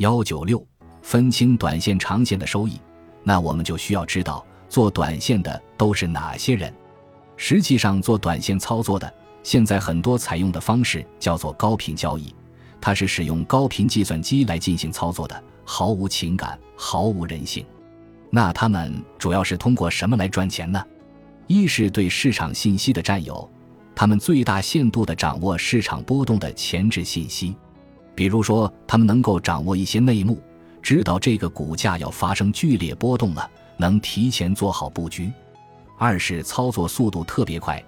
[0.00, 0.66] 幺九六，
[1.02, 2.80] 分清短线、长线的收益，
[3.22, 6.72] 那我们就需要知道做短线的都是哪些人。
[7.36, 12.34] 实际上，做短线操作的，现在很多采用的方式叫做高频交易，
[12.80, 17.62] 它是使用高频计算机来进行操作的，毫无情感，毫无人性。
[18.30, 20.82] 那他们主要是通过什么来赚钱呢？
[21.46, 23.46] 一是对市场信息的占有，
[23.94, 27.54] 他们最大限度地掌握市场波动的前置信息，
[28.20, 30.38] 比如说，他们能够掌握一些内幕，
[30.82, 35.32] 知道这个股价要发生剧烈波动了，能提前做好布局。
[35.96, 37.82] 二是操作速度特别快，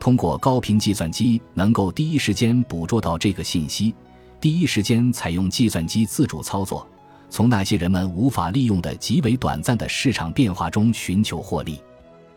[0.00, 3.94] 通过高频计算机能够第一时间捕捉到这个信息，
[4.40, 6.88] 第一时间采用计算机自主操作。
[7.28, 11.78] 从那些人们无法利用的极为短暂的市场变化中寻求获利，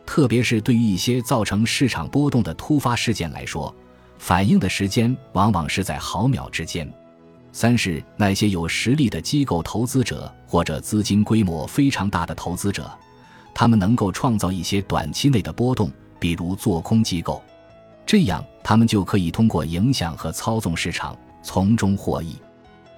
[0.06, 3.74] 特别是对于一些造成市场波动的突发事件来说，
[4.18, 6.86] 反应的时间往往是在毫秒之间。
[7.52, 12.90] 三是那些有实力的机构投资者或者资金规模非常大的投资者，
[13.54, 17.42] 他们能够创造一些短期内的波动，比如做空机构，
[18.06, 22.36] 这样他们就可以通过影响和操纵市场从中获益。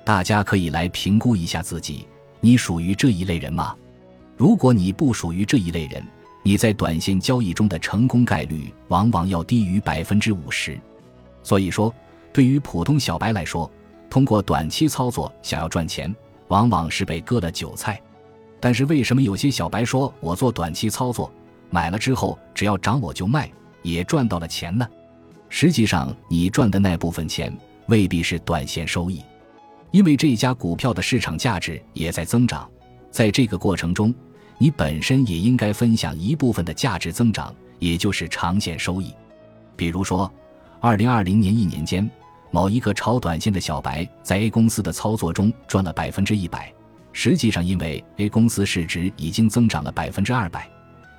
[0.04, 2.08] 大家可以来评估一下自己，
[2.40, 3.76] 你属于这一类人吗？
[4.36, 6.04] 如果你不属于这一类人，
[6.44, 10.78] 你在短线交易中的成功概率往往要低于百分之五十。
[11.44, 11.94] 所以说，
[12.34, 13.72] 对于普通小白来说，
[14.12, 16.14] 通过短期操作想要赚钱，
[16.50, 18.00] 往往是被割了韭菜。
[18.60, 21.32] 但是为什么有些小白说我做短期操作，
[21.70, 23.50] 买了之后只要涨我就卖，
[23.82, 24.86] 也赚到了钱呢？
[25.48, 29.24] 实际上，你赚的那部分钱未必是短线收益。
[29.92, 32.70] 因为这家股票的市场价值也在增长，
[33.12, 34.14] 在这个过程中，
[34.58, 39.14] 你本身也应该分享一部分的价值增长，也就是长线收益。
[39.78, 40.30] 比如说，
[40.82, 42.10] 二零二零年一年间，
[42.52, 46.72] 某一个炒短线的小白在 A 公司的操作中赚了百分之一百。
[47.14, 50.70] 实际上，因为 A 公司市值已经增长了百分之二百，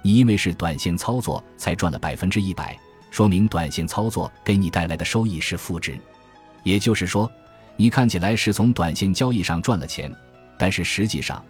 [0.02, 2.78] 你因为是短线操作才赚了百分之一百，
[3.11, 5.98] 说明短线操作给你带来的收益是负值。
[6.62, 7.30] 也就是说。
[7.74, 10.14] 你看起来是从短线交易上赚了钱，
[10.58, 11.42] 但是实际上，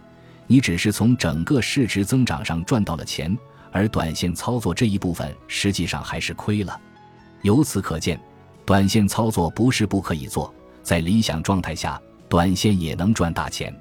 [0.47, 3.37] 你只是从整个市值增长上赚到了钱，
[3.73, 6.79] 而短线操作这一部分实际上还是亏了。
[7.41, 8.17] 由此可见，
[8.65, 13.73] 短线操作不是不可以做，在理想状态下，短线也能赚大钱。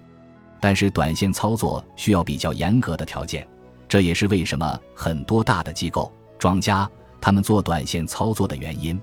[0.60, 3.47] 但是短线操作需要比较严格的条件，
[3.88, 6.88] 这也是为什么很多大的机构、庄家
[7.21, 9.00] 他们做短线操作的原因，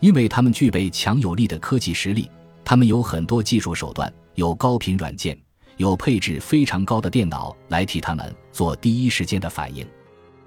[0.00, 2.30] 因为他们具备强有力的科技实力。
[2.64, 5.36] 他们有很多技术手段，有高频软件，
[5.78, 9.86] 有配置非常高的电脑来替他们做第一时间的反应。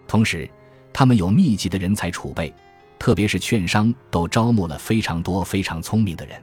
[0.08, 0.48] 同时，
[0.94, 2.54] 他们有密集的人才储备，
[3.02, 6.40] 特别是券商都招募了非常多非常聪明的人。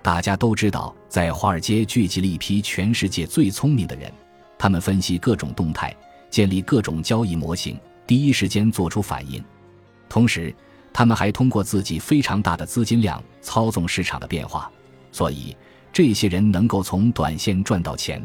[0.00, 4.08] 大家都知道，在华尔街聚集了一批全世界最聪明的人，
[4.56, 5.92] 他们分析各种动态，
[6.30, 7.76] 建立各种交易模型，
[8.06, 9.44] 第一时间做出反应。
[10.08, 10.54] 同时，
[10.92, 14.70] 他们还通过自己非常大的资金量操纵市场的变化。
[15.10, 15.56] 所以，
[15.92, 18.24] 这些人能够从短线赚到钱。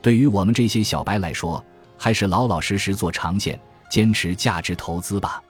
[0.00, 1.60] 对于我们这些小白来说，
[1.98, 3.58] 还是老老实实做长线，
[3.90, 5.42] 坚持价值投资吧。